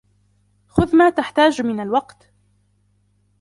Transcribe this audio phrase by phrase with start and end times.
[0.67, 2.31] خذ ما تحتاج من الوقت.